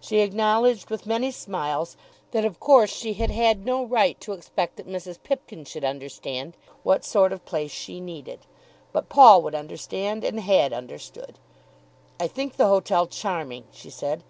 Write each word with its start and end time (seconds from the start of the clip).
She 0.00 0.20
acknowledged 0.20 0.90
with 0.90 1.06
many 1.06 1.30
smiles 1.30 1.96
that 2.32 2.44
of 2.44 2.60
course 2.60 2.90
she 2.92 3.14
had 3.14 3.30
had 3.30 3.64
no 3.64 3.82
right 3.82 4.20
to 4.20 4.34
expect 4.34 4.76
that 4.76 4.86
Mrs. 4.86 5.16
Pipkin 5.24 5.64
should 5.64 5.82
understand 5.82 6.52
what 6.82 7.06
sort 7.06 7.32
of 7.32 7.46
place 7.46 7.70
she 7.70 7.98
needed. 7.98 8.40
But 8.92 9.08
Paul 9.08 9.40
would 9.40 9.54
understand, 9.54 10.24
and 10.24 10.40
had 10.40 10.74
understood. 10.74 11.38
"I 12.20 12.28
think 12.28 12.56
the 12.58 12.66
hotel 12.68 13.06
charming," 13.06 13.64
she 13.72 13.88
said. 13.88 14.24